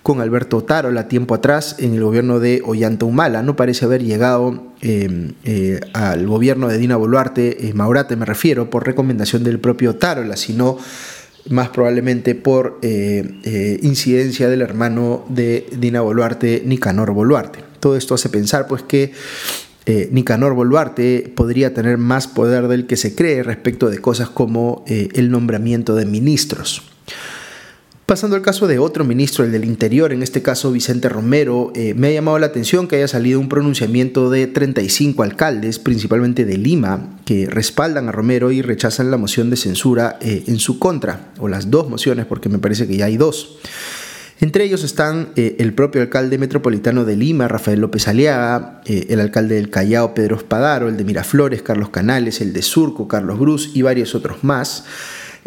con 0.03 0.21
Alberto 0.21 0.63
Tarola 0.63 1.09
tiempo 1.09 1.35
atrás 1.35 1.77
en 1.79 1.95
el 1.95 2.03
gobierno 2.03 2.39
de 2.39 2.63
Ollanta 2.67 3.07
Humala, 3.07 3.43
no 3.43 3.57
parece 3.57 3.87
haber 3.87 4.03
llegado 4.03 4.63
em, 4.81 5.33
eh, 5.45 5.81
al 5.93 6.27
gobierno 6.27 6.69
de 6.69 6.79
Dina 6.79 6.97
Boluarte, 6.97 7.73
Maurate 7.75 8.17
me 8.17 8.25
refiero, 8.25 8.71
por 8.71 8.87
recomendación 8.87 9.45
del 9.45 9.59
propio 9.59 9.97
Tarola, 9.97 10.37
sino 10.37 10.79
más 11.51 11.69
probablemente 11.71 12.35
por 12.35 12.79
eh, 12.83 13.41
eh, 13.45 13.81
incidencia 13.83 14.49
del 14.49 14.63
hermano 14.63 15.25
de 15.29 15.67
Dina 15.79 16.01
Boluarte, 16.01 16.63
Nicanor 16.65 17.13
Boluarte. 17.13 17.61
Todo 17.81 17.97
esto 17.97 18.15
hace 18.15 18.29
pensar 18.29 18.67
pues 18.67 18.83
que 18.83 19.13
eh, 19.87 20.09
Nicanor 20.13 20.55
Boluarte 20.55 21.33
podría 21.35 21.73
tener 21.73 21.97
más 21.97 22.27
poder 22.27 22.69
del 22.69 22.87
que 22.87 22.97
se 22.97 23.15
cree 23.15 23.43
respecto 23.43 23.89
de 23.89 23.99
cosas 23.99 24.29
como 24.29 24.85
el 24.87 25.31
nombramiento 25.31 25.95
de 25.95 26.05
ministros. 26.05 26.83
Pasando 28.09 28.37
al 28.37 28.43
caso 28.43 28.67
de 28.67 28.79
otro 28.79 29.05
ministro, 29.05 29.45
el 29.45 29.53
del 29.53 29.67
Interior, 29.67 30.15
en 30.15 30.23
este 30.23 30.41
caso 30.41 30.73
Vicente 30.73 31.11
Romero, 31.11 31.73
eh, 31.75 31.93
me 31.93 32.07
ha 32.09 32.13
llamado 32.13 32.39
la 32.39 32.47
atención 32.47 32.89
que 32.89 32.97
haya 32.97 33.07
salido 33.07 33.39
un 33.39 33.51
pronunciamiento 33.51 34.31
de 34.31 34.47
35 34.47 35.23
alcaldes, 35.23 35.79
principalmente 35.79 36.47
de 36.47 36.57
Lima, 36.57 37.19
que 37.27 37.51
respaldan 37.51 38.09
a 38.09 38.13
Romero 38.13 38.51
y 38.51 38.63
rechazan 38.63 39.11
la 39.11 39.19
moción 39.19 39.51
de 39.51 39.57
censura 39.57 40.17
eh, 40.23 40.43
en 40.47 40.59
su 40.59 40.79
contra, 40.79 41.33
o 41.39 41.49
las 41.49 41.71
dos 41.71 41.91
mociones, 41.91 42.25
porque 42.25 42.49
me 42.49 42.59
parece 42.59 42.89
que 42.89 42.97
ya 42.97 43.05
hay 43.05 43.19
dos. 43.19 43.59
Entre 44.41 44.65
ellos 44.65 44.85
están 44.85 45.33
eh, 45.37 45.57
el 45.59 45.75
propio 45.75 46.01
alcalde 46.01 46.39
metropolitano 46.39 47.05
de 47.05 47.15
Lima, 47.15 47.47
Rafael 47.47 47.79
López 47.79 48.09
Aliaga, 48.09 48.81
el 48.87 49.21
alcalde 49.21 49.57
del 49.57 49.69
Callao, 49.69 50.15
Pedro 50.15 50.37
Espadaro, 50.37 50.89
el 50.89 50.97
de 50.97 51.05
Miraflores, 51.05 51.61
Carlos 51.61 51.91
Canales, 51.91 52.41
el 52.41 52.55
de 52.55 52.63
Surco, 52.63 53.07
Carlos 53.07 53.39
Bruz 53.39 53.73
y 53.75 53.83
varios 53.83 54.15
otros 54.15 54.45
más. 54.45 54.87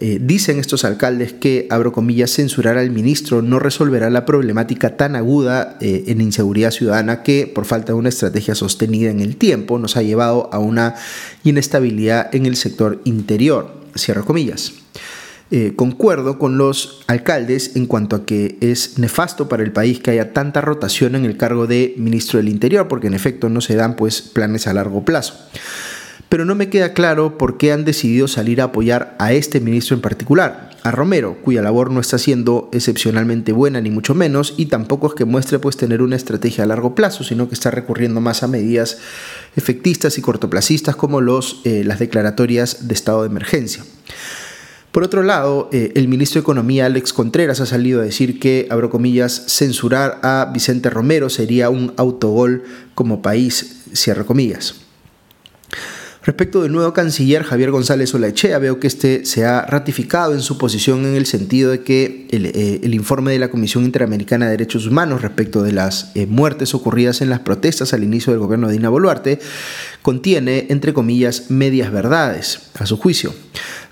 Eh, 0.03 0.17
dicen 0.19 0.57
estos 0.57 0.83
alcaldes 0.83 1.31
que, 1.31 1.67
abro 1.69 1.91
comillas, 1.91 2.31
censurar 2.31 2.75
al 2.79 2.89
ministro 2.89 3.43
no 3.43 3.59
resolverá 3.59 4.09
la 4.09 4.25
problemática 4.25 4.97
tan 4.97 5.15
aguda 5.15 5.77
eh, 5.79 6.05
en 6.07 6.21
inseguridad 6.21 6.71
ciudadana 6.71 7.21
que, 7.21 7.45
por 7.45 7.65
falta 7.65 7.93
de 7.93 7.99
una 7.99 8.09
estrategia 8.09 8.55
sostenida 8.55 9.11
en 9.11 9.19
el 9.19 9.37
tiempo, 9.37 9.77
nos 9.77 9.97
ha 9.97 10.01
llevado 10.01 10.49
a 10.51 10.57
una 10.57 10.95
inestabilidad 11.43 12.33
en 12.33 12.47
el 12.47 12.55
sector 12.55 12.99
interior. 13.03 13.79
Cierro 13.95 14.25
comillas. 14.25 14.73
Eh, 15.51 15.73
concuerdo 15.75 16.39
con 16.39 16.57
los 16.57 17.01
alcaldes 17.05 17.75
en 17.75 17.85
cuanto 17.85 18.15
a 18.15 18.25
que 18.25 18.57
es 18.59 18.97
nefasto 18.97 19.49
para 19.49 19.61
el 19.61 19.71
país 19.71 19.99
que 19.99 20.09
haya 20.09 20.33
tanta 20.33 20.61
rotación 20.61 21.13
en 21.13 21.25
el 21.25 21.37
cargo 21.37 21.67
de 21.67 21.93
ministro 21.97 22.37
del 22.37 22.49
Interior, 22.49 22.87
porque 22.87 23.05
en 23.05 23.13
efecto 23.13 23.49
no 23.49 23.61
se 23.61 23.75
dan 23.75 23.95
pues 23.95 24.23
planes 24.23 24.65
a 24.65 24.73
largo 24.73 25.05
plazo. 25.05 25.35
Pero 26.31 26.45
no 26.45 26.55
me 26.55 26.69
queda 26.69 26.93
claro 26.93 27.37
por 27.37 27.57
qué 27.57 27.73
han 27.73 27.83
decidido 27.83 28.29
salir 28.29 28.61
a 28.61 28.63
apoyar 28.63 29.17
a 29.19 29.33
este 29.33 29.59
ministro 29.59 29.97
en 29.97 30.01
particular, 30.01 30.69
a 30.81 30.89
Romero, 30.89 31.35
cuya 31.43 31.61
labor 31.61 31.91
no 31.91 31.99
está 31.99 32.17
siendo 32.17 32.69
excepcionalmente 32.71 33.51
buena 33.51 33.81
ni 33.81 33.91
mucho 33.91 34.15
menos, 34.15 34.53
y 34.55 34.67
tampoco 34.67 35.07
es 35.07 35.13
que 35.13 35.25
muestre 35.25 35.59
pues 35.59 35.75
tener 35.75 36.01
una 36.01 36.15
estrategia 36.15 36.63
a 36.63 36.67
largo 36.67 36.95
plazo, 36.95 37.25
sino 37.25 37.49
que 37.49 37.53
está 37.53 37.69
recurriendo 37.69 38.21
más 38.21 38.43
a 38.43 38.47
medidas 38.47 38.99
efectistas 39.57 40.17
y 40.17 40.21
cortoplacistas 40.21 40.95
como 40.95 41.19
los, 41.19 41.59
eh, 41.65 41.83
las 41.83 41.99
declaratorias 41.99 42.87
de 42.87 42.93
estado 42.93 43.23
de 43.23 43.27
emergencia. 43.27 43.83
Por 44.93 45.03
otro 45.03 45.23
lado, 45.23 45.67
eh, 45.73 45.91
el 45.95 46.07
ministro 46.07 46.39
de 46.39 46.43
Economía, 46.43 46.85
Alex 46.85 47.11
Contreras, 47.11 47.59
ha 47.59 47.65
salido 47.65 47.99
a 47.99 48.05
decir 48.05 48.39
que, 48.39 48.69
abro 48.71 48.89
comillas, 48.89 49.47
censurar 49.49 50.21
a 50.23 50.49
Vicente 50.53 50.89
Romero 50.89 51.29
sería 51.29 51.69
un 51.69 51.93
autogol 51.97 52.63
como 52.95 53.21
país, 53.21 53.81
cierro 53.93 54.25
comillas. 54.25 54.75
Respecto 56.23 56.61
del 56.61 56.71
nuevo 56.71 56.93
canciller 56.93 57.41
Javier 57.41 57.71
González 57.71 58.13
Olaechea, 58.13 58.59
veo 58.59 58.79
que 58.79 58.85
este 58.85 59.25
se 59.25 59.43
ha 59.43 59.65
ratificado 59.65 60.33
en 60.33 60.41
su 60.41 60.59
posición 60.59 61.03
en 61.03 61.15
el 61.15 61.25
sentido 61.25 61.71
de 61.71 61.81
que 61.81 62.27
el, 62.29 62.45
eh, 62.45 62.79
informe 62.93 63.31
de 63.31 63.39
la 63.39 63.49
Comisión 63.49 63.85
Interamericana 63.85 64.45
de 64.45 64.51
Derechos 64.51 64.85
Humanos 64.85 65.23
respecto 65.23 65.63
de 65.63 65.71
las 65.71 66.11
eh, 66.13 66.27
muertes 66.27 66.75
ocurridas 66.75 67.21
en 67.21 67.31
las 67.31 67.39
protestas 67.39 67.95
al 67.95 68.03
inicio 68.03 68.31
del 68.31 68.39
gobierno 68.39 68.67
de 68.67 68.73
Dina 68.73 68.89
Boluarte 68.89 69.39
contiene, 70.01 70.67
entre 70.69 70.93
comillas, 70.93 71.49
medias 71.49 71.91
verdades, 71.91 72.71
a 72.79 72.85
su 72.85 72.97
juicio. 72.97 73.33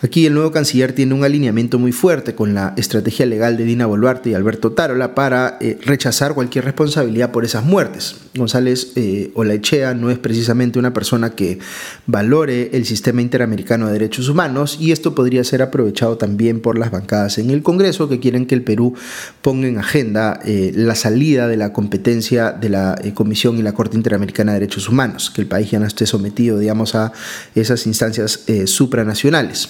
Aquí 0.01 0.25
el 0.25 0.33
nuevo 0.33 0.51
canciller 0.51 0.93
tiene 0.93 1.13
un 1.13 1.25
alineamiento 1.25 1.77
muy 1.77 1.91
fuerte 1.91 2.33
con 2.33 2.53
la 2.53 2.73
estrategia 2.77 3.25
legal 3.25 3.57
de 3.57 3.65
Dina 3.65 3.85
Boluarte 3.85 4.29
y 4.29 4.33
Alberto 4.33 4.71
Tarola 4.71 5.13
para 5.13 5.57
eh, 5.59 5.77
rechazar 5.83 6.33
cualquier 6.33 6.63
responsabilidad 6.63 7.31
por 7.31 7.43
esas 7.43 7.65
muertes. 7.65 8.15
González 8.33 8.93
eh, 8.95 9.31
Olaechea 9.35 9.93
no 9.95 10.09
es 10.09 10.17
precisamente 10.17 10.79
una 10.79 10.93
persona 10.93 11.31
que 11.31 11.59
valore 12.05 12.69
el 12.73 12.85
sistema 12.85 13.21
interamericano 13.21 13.87
de 13.87 13.93
derechos 13.93 14.29
humanos 14.29 14.77
y 14.79 14.93
esto 14.93 15.13
podría 15.13 15.43
ser 15.43 15.61
aprovechado 15.61 16.17
también 16.17 16.61
por 16.61 16.77
las 16.77 16.91
bancadas 16.91 17.37
en 17.37 17.49
el 17.49 17.61
Congreso 17.61 18.07
que 18.07 18.21
quieren 18.21 18.45
que 18.45 18.55
el 18.55 18.63
Perú 18.63 18.93
ponga 19.41 19.67
en 19.67 19.79
agenda 19.79 20.39
eh, 20.45 20.71
la 20.75 20.95
salida 20.95 21.49
de 21.49 21.57
la 21.57 21.73
competencia 21.73 22.51
de 22.53 22.69
la 22.69 23.01
Comisión 23.15 23.57
y 23.57 23.63
la 23.63 23.73
Corte 23.73 23.97
Interamericana 23.97 24.53
de 24.53 24.61
Derechos 24.61 24.87
Humanos, 24.87 25.29
que 25.29 25.41
el 25.41 25.47
país 25.47 25.69
ya 25.71 25.79
no 25.79 25.85
esté 25.85 25.98
sometido, 26.05 26.59
digamos, 26.59 26.95
a 26.95 27.11
esas 27.55 27.85
instancias 27.87 28.41
supranacionales. 28.65 29.69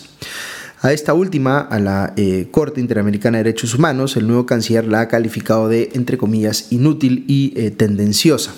A 0.81 0.93
esta 0.93 1.13
última, 1.13 1.59
a 1.59 1.77
la 1.79 2.13
eh, 2.15 2.47
Corte 2.51 2.79
Interamericana 2.79 3.37
de 3.37 3.43
Derechos 3.43 3.75
Humanos, 3.75 4.15
el 4.15 4.27
nuevo 4.27 4.45
canciller 4.45 4.85
la 4.85 5.01
ha 5.01 5.07
calificado 5.09 5.67
de, 5.67 5.89
entre 5.93 6.17
comillas, 6.17 6.71
inútil 6.71 7.25
y 7.27 7.53
eh, 7.57 7.71
tendenciosa. 7.71 8.53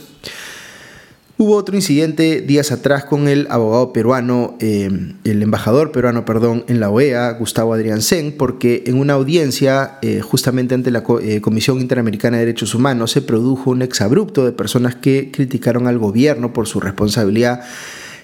Hubo 1.41 1.55
otro 1.55 1.75
incidente 1.75 2.41
días 2.41 2.71
atrás 2.71 3.03
con 3.05 3.27
el 3.27 3.47
abogado 3.49 3.93
peruano, 3.93 4.57
eh, 4.59 4.91
el 5.23 5.41
embajador 5.41 5.91
peruano, 5.91 6.23
perdón, 6.23 6.63
en 6.67 6.79
la 6.79 6.91
OEA, 6.91 7.31
Gustavo 7.31 7.73
Adrián 7.73 8.03
Sen, 8.03 8.31
porque 8.37 8.83
en 8.85 8.99
una 8.99 9.13
audiencia 9.13 9.97
justamente 10.21 10.75
ante 10.75 10.91
la 10.91 11.01
Comisión 11.01 11.81
Interamericana 11.81 12.37
de 12.37 12.45
Derechos 12.45 12.75
Humanos 12.75 13.09
se 13.09 13.23
produjo 13.23 13.71
un 13.71 13.81
exabrupto 13.81 14.45
de 14.45 14.51
personas 14.51 14.93
que 14.93 15.31
criticaron 15.31 15.87
al 15.87 15.97
gobierno 15.97 16.53
por 16.53 16.67
su 16.67 16.79
responsabilidad 16.79 17.63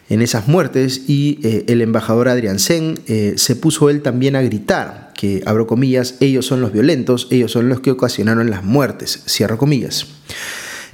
en 0.09 0.21
esas 0.21 0.47
muertes 0.47 1.03
y 1.07 1.39
eh, 1.43 1.65
el 1.67 1.81
embajador 1.81 2.29
Adrián 2.29 2.59
Sen 2.59 2.99
eh, 3.07 3.33
se 3.35 3.55
puso 3.55 3.89
él 3.89 4.01
también 4.01 4.35
a 4.35 4.41
gritar 4.41 5.11
que, 5.15 5.41
abro 5.45 5.67
comillas, 5.67 6.15
ellos 6.19 6.45
son 6.45 6.61
los 6.61 6.71
violentos, 6.71 7.27
ellos 7.31 7.51
son 7.51 7.67
los 7.67 7.79
que 7.81 7.91
ocasionaron 7.91 8.49
las 8.49 8.63
muertes, 8.63 9.23
cierro 9.27 9.57
comillas. 9.57 10.05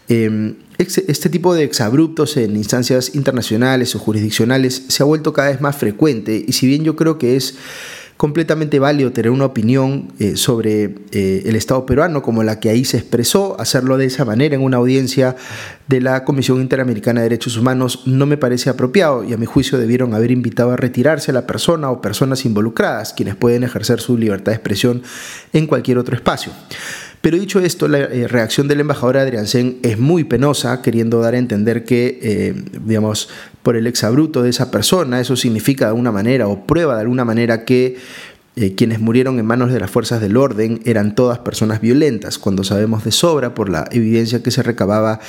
Em, 0.10 0.56
este 0.78 1.30
tipo 1.30 1.54
de 1.54 1.64
exabruptos 1.64 2.38
en 2.38 2.56
instancias 2.56 3.16
internacionales 3.16 3.96
o 3.96 4.00
jurisdiccionales 4.00 4.84
se 4.88 5.04
ha 5.04 5.06
vuelto 5.06 5.34
cada 5.34 5.50
vez 5.50 5.62
más 5.62 5.76
frecuente 5.76 6.44
y 6.46 6.54
si 6.54 6.68
bien 6.68 6.84
yo 6.84 6.96
creo 6.96 7.18
que 7.18 7.36
es 7.36 7.56
completamente 8.18 8.80
válido 8.80 9.12
tener 9.12 9.32
una 9.32 9.46
opinión 9.46 10.14
eh, 10.20 10.38
sobre 10.38 10.96
eh, 11.12 11.44
el 11.46 11.56
Estado 11.56 11.86
peruano 11.86 12.22
como 12.22 12.44
la 12.44 12.60
que 12.60 12.70
ahí 12.70 12.86
se 12.86 12.98
expresó, 12.98 13.60
hacerlo 13.60 13.98
de 13.98 14.06
esa 14.06 14.24
manera 14.24 14.56
en 14.56 14.62
una 14.62 14.78
audiencia 14.78 15.36
de 15.88 16.00
la 16.00 16.24
Comisión 16.24 16.62
Interamericana 16.62 17.22
de 17.22 17.26
Derechos 17.26 17.58
Humanos 17.58 18.04
no 18.06 18.26
me 18.26 18.38
parece 18.38 18.70
apropiado 18.70 19.24
y 19.24 19.34
a 19.34 19.38
mi 19.38 19.46
juicio 19.46 19.78
debieron 19.78 20.14
haber 20.14 20.32
invitado 20.32 20.72
a 20.72 20.78
retirarse 20.78 21.32
a 21.32 21.34
la 21.34 21.48
persona 21.48 21.90
o 21.90 22.02
personas 22.02 22.46
involucradas, 22.46 23.14
quienes 23.14 23.36
pueden 23.36 23.64
ejercer 23.64 24.00
su 24.00 24.18
libertad 24.18 24.52
de 24.52 24.56
expresión 24.56 25.02
en 25.52 25.68
cualquier 25.68 25.98
otro 25.98 26.16
espacio. 26.16 26.54
Pero 27.24 27.40
dicho 27.40 27.60
esto, 27.60 27.88
la 27.88 28.00
eh, 28.00 28.28
reacción 28.28 28.68
del 28.68 28.82
embajador 28.82 29.18
Adrián 29.18 29.48
Sen 29.48 29.80
es 29.82 29.98
muy 29.98 30.26
penosa, 30.26 30.84
queriendo 30.84 31.22
dar 31.22 31.34
a 31.34 31.38
entender 31.38 31.86
que, 31.86 32.54
digamos, 32.86 33.30
por 33.64 33.78
el 33.78 33.88
exabruto 33.88 34.44
de 34.44 34.50
esa 34.50 34.70
persona. 34.70 35.20
Eso 35.20 35.36
significa 35.36 35.86
de 35.86 35.90
alguna 35.90 36.12
manera 36.12 36.48
o 36.48 36.68
prueba 36.68 36.96
de 36.96 37.02
alguna 37.02 37.26
manera 37.26 37.64
que 37.64 37.98
eh, 38.56 38.76
quienes 38.76 39.00
murieron 39.00 39.40
en 39.40 39.48
manos 39.48 39.74
de 39.74 39.80
las 39.80 39.90
fuerzas 39.90 40.22
del 40.22 40.38
orden 40.38 40.80
eran 40.86 41.16
todas 41.16 41.40
personas 41.40 41.82
violentas, 41.82 42.38
cuando 42.38 42.64
sabemos 42.64 43.04
de 43.04 43.12
sobra 43.12 43.56
por 43.56 43.68
la 43.68 43.88
evidencia 43.90 44.44
que 44.44 44.52
se 44.52 44.62
recababa, 44.62 45.20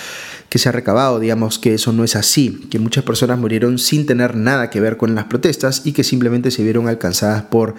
que 0.50 0.58
se 0.58 0.68
ha 0.68 0.72
recabado, 0.72 1.18
digamos 1.20 1.58
que 1.58 1.72
eso 1.72 1.94
no 1.94 2.04
es 2.04 2.16
así, 2.16 2.66
que 2.70 2.78
muchas 2.78 3.02
personas 3.02 3.38
murieron 3.38 3.78
sin 3.78 4.04
tener 4.04 4.36
nada 4.36 4.68
que 4.68 4.78
ver 4.78 4.98
con 4.98 5.14
las 5.14 5.24
protestas 5.24 5.86
y 5.86 5.92
que 5.92 6.04
simplemente 6.04 6.50
se 6.50 6.64
vieron 6.64 6.86
alcanzadas 6.86 7.44
por 7.44 7.76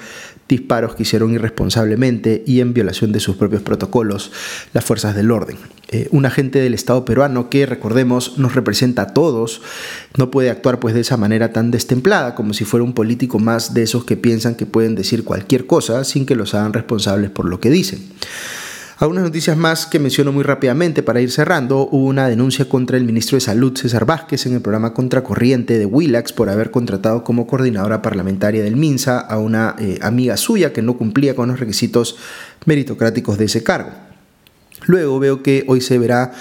disparos 0.48 0.96
que 0.96 1.04
hicieron 1.04 1.34
irresponsablemente 1.34 2.44
y 2.46 2.60
en 2.60 2.74
violación 2.74 3.12
de 3.12 3.20
sus 3.20 3.36
propios 3.36 3.62
protocolos 3.62 4.32
las 4.74 4.86
fuerzas 4.86 5.16
del 5.16 5.32
orden. 5.32 5.58
Eh, 5.90 6.08
un 6.12 6.26
agente 6.26 6.60
del 6.60 6.74
Estado 6.74 7.06
peruano 7.06 7.50
que, 7.50 7.66
recordemos, 7.66 8.38
nos 8.38 8.56
representa 8.56 9.04
a 9.04 9.14
todos, 9.14 9.62
no 10.18 10.32
puede 10.32 10.50
actuar 10.50 10.80
pues 10.80 10.94
de 10.94 11.02
esa 11.02 11.18
manera 11.18 11.54
tan 11.54 11.72
destemplada, 11.72 12.36
como 12.36 12.54
si 12.54 12.66
fuera 12.66 12.84
un 12.84 12.94
político 12.94 13.40
más 13.40 13.74
de 13.74 13.84
esos 13.84 14.06
que 14.06 14.18
piensan 14.18 14.56
que 14.56 14.66
pueden 14.66 14.96
decir 14.96 15.24
cualquier 15.24 15.68
cosa 15.68 16.04
sin 16.04 16.26
que 16.26 16.36
los 16.36 16.54
hagan 16.54 16.74
responsables 16.74 17.30
por 17.30 17.46
lo 17.46 17.60
que 17.60 17.70
dicen. 17.70 18.00
Algunas 18.98 19.26
noticias 19.26 19.58
más 19.58 19.88
que 19.88 20.00
menciono 20.00 20.32
muy 20.32 20.44
rápidamente 20.44 21.04
para 21.04 21.20
ir 21.20 21.30
cerrando. 21.30 21.90
Hubo 21.92 22.06
una 22.06 22.30
denuncia 22.30 22.70
contra 22.70 22.96
el 22.96 23.04
ministro 23.04 23.36
de 23.36 23.42
Salud, 23.42 23.78
César 23.78 24.06
Vázquez, 24.06 24.46
en 24.46 24.54
el 24.54 24.62
programa 24.62 24.94
Contracorriente 24.94 25.78
de 25.78 25.86
Willax 25.86 26.32
por 26.32 26.48
haber 26.48 26.72
contratado 26.72 27.26
como 27.26 27.46
coordinadora 27.46 28.02
parlamentaria 28.02 28.64
del 28.64 28.78
MINSA 28.78 29.20
a 29.20 29.38
una 29.38 29.76
eh, 29.80 30.00
amiga 30.02 30.38
suya 30.38 30.72
que 30.72 30.82
no 30.82 30.98
cumplía 30.98 31.36
con 31.36 31.50
los 31.50 31.60
requisitos 31.60 32.16
meritocráticos 32.64 33.38
de 33.38 33.46
ese 33.46 33.64
cargo. 33.64 33.92
Luego 34.86 35.20
veo 35.20 35.44
que 35.44 35.66
hoy 35.68 35.82
se 35.82 35.98
verá 36.00 36.32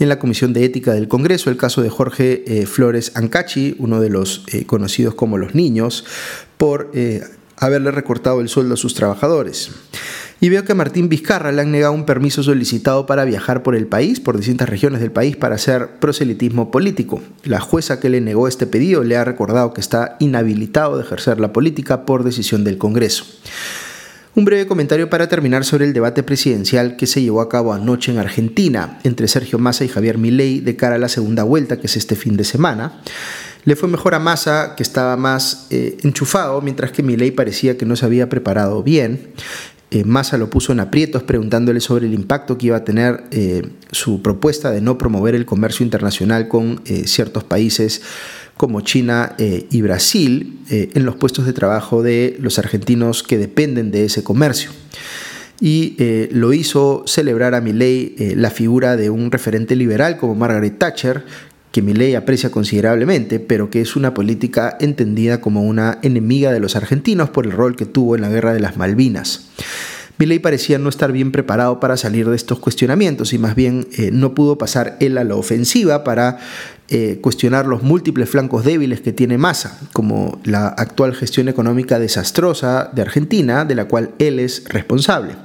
en 0.00 0.08
la 0.08 0.18
Comisión 0.18 0.52
de 0.52 0.64
Ética 0.64 0.92
del 0.92 1.06
Congreso 1.06 1.48
el 1.48 1.56
caso 1.56 1.80
de 1.80 1.90
Jorge 1.90 2.42
eh, 2.44 2.66
Flores 2.66 3.12
Ancachi, 3.14 3.76
uno 3.78 4.00
de 4.00 4.10
los 4.10 4.42
eh, 4.52 4.66
conocidos 4.66 5.14
como 5.14 5.38
los 5.38 5.54
niños, 5.54 6.04
por 6.56 6.90
haberle 7.56 7.92
recortado 7.92 8.40
el 8.40 8.48
sueldo 8.48 8.74
a 8.74 8.76
sus 8.76 8.94
trabajadores. 8.94 9.70
Y 10.42 10.48
veo 10.48 10.64
que 10.64 10.72
a 10.72 10.74
Martín 10.74 11.10
Vizcarra 11.10 11.52
le 11.52 11.60
han 11.60 11.70
negado 11.70 11.92
un 11.92 12.06
permiso 12.06 12.42
solicitado 12.42 13.04
para 13.04 13.26
viajar 13.26 13.62
por 13.62 13.76
el 13.76 13.86
país, 13.86 14.20
por 14.20 14.38
distintas 14.38 14.70
regiones 14.70 15.02
del 15.02 15.12
país, 15.12 15.36
para 15.36 15.56
hacer 15.56 15.98
proselitismo 16.00 16.70
político. 16.70 17.20
La 17.44 17.60
jueza 17.60 18.00
que 18.00 18.08
le 18.08 18.22
negó 18.22 18.48
este 18.48 18.66
pedido 18.66 19.04
le 19.04 19.18
ha 19.18 19.24
recordado 19.24 19.74
que 19.74 19.82
está 19.82 20.16
inhabilitado 20.18 20.96
de 20.96 21.02
ejercer 21.02 21.40
la 21.40 21.52
política 21.52 22.06
por 22.06 22.24
decisión 22.24 22.64
del 22.64 22.78
Congreso. 22.78 23.24
Un 24.34 24.46
breve 24.46 24.66
comentario 24.66 25.10
para 25.10 25.28
terminar 25.28 25.66
sobre 25.66 25.84
el 25.84 25.92
debate 25.92 26.22
presidencial 26.22 26.96
que 26.96 27.06
se 27.06 27.20
llevó 27.20 27.42
a 27.42 27.50
cabo 27.50 27.74
anoche 27.74 28.10
en 28.10 28.18
Argentina 28.18 28.98
entre 29.04 29.28
Sergio 29.28 29.58
Massa 29.58 29.84
y 29.84 29.88
Javier 29.88 30.16
Milei 30.16 30.60
de 30.60 30.74
cara 30.74 30.94
a 30.94 30.98
la 30.98 31.08
segunda 31.08 31.42
vuelta, 31.42 31.78
que 31.78 31.86
es 31.86 31.96
este 31.96 32.16
fin 32.16 32.38
de 32.38 32.44
semana. 32.44 33.02
Le 33.64 33.76
fue 33.76 33.90
mejor 33.90 34.14
a 34.14 34.18
Massa, 34.18 34.74
que 34.74 34.82
estaba 34.82 35.18
más 35.18 35.66
eh, 35.68 35.98
enchufado, 36.02 36.62
mientras 36.62 36.92
que 36.92 37.02
Milei 37.02 37.30
parecía 37.30 37.76
que 37.76 37.84
no 37.84 37.94
se 37.94 38.06
había 38.06 38.30
preparado 38.30 38.82
bien. 38.82 39.34
Eh, 39.90 40.04
Massa 40.04 40.38
lo 40.38 40.50
puso 40.50 40.72
en 40.72 40.80
aprietos 40.80 41.22
preguntándole 41.22 41.80
sobre 41.80 42.06
el 42.06 42.14
impacto 42.14 42.56
que 42.56 42.66
iba 42.66 42.76
a 42.76 42.84
tener 42.84 43.24
eh, 43.30 43.68
su 43.90 44.22
propuesta 44.22 44.70
de 44.70 44.80
no 44.80 44.98
promover 44.98 45.34
el 45.34 45.46
comercio 45.46 45.84
internacional 45.84 46.48
con 46.48 46.82
ciertos 46.84 47.44
países 47.44 48.02
como 48.56 48.82
China 48.82 49.36
y 49.38 49.80
Brasil 49.80 50.60
en 50.68 51.04
los 51.06 51.16
puestos 51.16 51.46
de 51.46 51.54
trabajo 51.54 52.02
de 52.02 52.36
los 52.40 52.58
argentinos 52.58 53.22
que 53.22 53.38
dependen 53.38 53.90
de 53.90 54.04
ese 54.04 54.22
comercio. 54.22 54.70
Y 55.60 55.96
lo 56.30 56.52
hizo 56.52 57.02
celebrar 57.06 57.54
a 57.54 57.62
Milley 57.62 58.14
la 58.36 58.50
figura 58.50 58.96
de 58.96 59.08
un 59.08 59.30
referente 59.30 59.76
liberal 59.76 60.18
como 60.18 60.34
Margaret 60.34 60.78
Thatcher, 60.78 61.24
que 61.72 61.82
ley 61.82 62.14
aprecia 62.14 62.50
considerablemente, 62.50 63.38
pero 63.40 63.70
que 63.70 63.80
es 63.80 63.96
una 63.96 64.14
política 64.14 64.76
entendida 64.80 65.40
como 65.40 65.62
una 65.62 65.98
enemiga 66.02 66.52
de 66.52 66.60
los 66.60 66.76
argentinos 66.76 67.30
por 67.30 67.46
el 67.46 67.52
rol 67.52 67.76
que 67.76 67.86
tuvo 67.86 68.16
en 68.16 68.22
la 68.22 68.28
guerra 68.28 68.52
de 68.52 68.60
las 68.60 68.76
Malvinas. 68.76 69.50
Milley 70.20 70.38
parecía 70.38 70.78
no 70.78 70.90
estar 70.90 71.12
bien 71.12 71.32
preparado 71.32 71.80
para 71.80 71.96
salir 71.96 72.28
de 72.28 72.36
estos 72.36 72.58
cuestionamientos 72.58 73.32
y 73.32 73.38
más 73.38 73.54
bien 73.54 73.88
eh, 73.96 74.10
no 74.12 74.34
pudo 74.34 74.58
pasar 74.58 74.98
él 75.00 75.16
a 75.16 75.24
la 75.24 75.34
ofensiva 75.34 76.04
para 76.04 76.38
eh, 76.88 77.20
cuestionar 77.22 77.66
los 77.66 77.82
múltiples 77.82 78.28
flancos 78.28 78.62
débiles 78.62 79.00
que 79.00 79.12
tiene 79.12 79.38
Massa, 79.38 79.78
como 79.94 80.38
la 80.44 80.68
actual 80.68 81.14
gestión 81.14 81.48
económica 81.48 81.98
desastrosa 81.98 82.90
de 82.92 83.00
Argentina, 83.00 83.64
de 83.64 83.74
la 83.74 83.86
cual 83.86 84.10
él 84.18 84.40
es 84.40 84.64
responsable. 84.68 85.36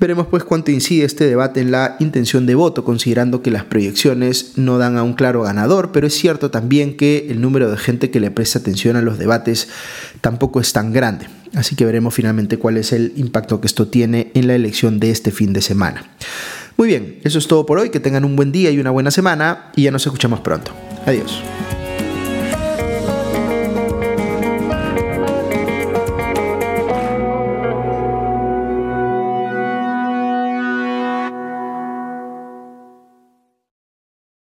Veremos 0.00 0.28
pues 0.28 0.44
cuánto 0.44 0.70
incide 0.70 1.04
este 1.04 1.26
debate 1.26 1.60
en 1.60 1.70
la 1.70 1.96
intención 2.00 2.46
de 2.46 2.54
voto, 2.54 2.84
considerando 2.84 3.42
que 3.42 3.50
las 3.50 3.64
proyecciones 3.64 4.52
no 4.56 4.78
dan 4.78 4.96
a 4.96 5.02
un 5.02 5.12
claro 5.12 5.42
ganador, 5.42 5.92
pero 5.92 6.06
es 6.06 6.14
cierto 6.14 6.50
también 6.50 6.96
que 6.96 7.26
el 7.28 7.42
número 7.42 7.70
de 7.70 7.76
gente 7.76 8.10
que 8.10 8.18
le 8.18 8.30
presta 8.30 8.60
atención 8.60 8.96
a 8.96 9.02
los 9.02 9.18
debates 9.18 9.68
tampoco 10.22 10.58
es 10.58 10.72
tan 10.72 10.94
grande. 10.94 11.26
Así 11.54 11.76
que 11.76 11.84
veremos 11.84 12.14
finalmente 12.14 12.56
cuál 12.56 12.78
es 12.78 12.92
el 12.94 13.12
impacto 13.16 13.60
que 13.60 13.66
esto 13.66 13.88
tiene 13.88 14.30
en 14.32 14.46
la 14.46 14.54
elección 14.54 15.00
de 15.00 15.10
este 15.10 15.32
fin 15.32 15.52
de 15.52 15.60
semana. 15.60 16.10
Muy 16.78 16.88
bien, 16.88 17.18
eso 17.22 17.38
es 17.38 17.46
todo 17.46 17.66
por 17.66 17.78
hoy, 17.78 17.90
que 17.90 18.00
tengan 18.00 18.24
un 18.24 18.36
buen 18.36 18.52
día 18.52 18.70
y 18.70 18.78
una 18.78 18.90
buena 18.90 19.10
semana 19.10 19.70
y 19.76 19.82
ya 19.82 19.90
nos 19.90 20.06
escuchamos 20.06 20.40
pronto. 20.40 20.72
Adiós. 21.04 21.42